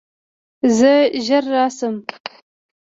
زه 0.77 0.93
ژر 1.25 1.43
راشم. 1.53 1.95